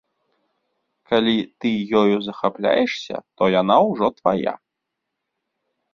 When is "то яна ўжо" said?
3.39-4.07